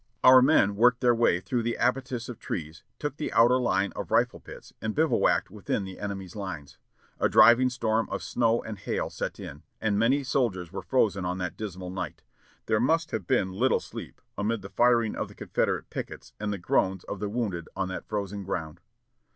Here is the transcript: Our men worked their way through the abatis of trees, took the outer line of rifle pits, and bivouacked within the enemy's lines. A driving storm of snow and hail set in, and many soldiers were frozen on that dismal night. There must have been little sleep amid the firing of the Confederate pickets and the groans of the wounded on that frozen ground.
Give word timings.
Our 0.23 0.41
men 0.41 0.75
worked 0.75 1.01
their 1.01 1.13
way 1.13 1.39
through 1.39 1.61
the 1.61 1.77
abatis 1.79 2.27
of 2.27 2.39
trees, 2.39 2.81
took 2.97 3.17
the 3.17 3.31
outer 3.33 3.59
line 3.59 3.93
of 3.95 4.09
rifle 4.09 4.39
pits, 4.39 4.73
and 4.81 4.95
bivouacked 4.95 5.51
within 5.51 5.83
the 5.83 5.99
enemy's 5.99 6.35
lines. 6.35 6.79
A 7.19 7.29
driving 7.29 7.69
storm 7.69 8.09
of 8.09 8.23
snow 8.23 8.63
and 8.63 8.79
hail 8.79 9.11
set 9.11 9.39
in, 9.39 9.61
and 9.79 9.99
many 9.99 10.23
soldiers 10.23 10.71
were 10.73 10.81
frozen 10.81 11.23
on 11.23 11.37
that 11.37 11.55
dismal 11.55 11.91
night. 11.91 12.23
There 12.65 12.79
must 12.79 13.11
have 13.11 13.27
been 13.27 13.51
little 13.51 13.79
sleep 13.79 14.21
amid 14.39 14.63
the 14.63 14.69
firing 14.69 15.15
of 15.15 15.27
the 15.27 15.35
Confederate 15.35 15.91
pickets 15.91 16.33
and 16.39 16.51
the 16.51 16.57
groans 16.57 17.03
of 17.03 17.19
the 17.19 17.29
wounded 17.29 17.69
on 17.75 17.87
that 17.89 18.07
frozen 18.07 18.43
ground. 18.43 18.81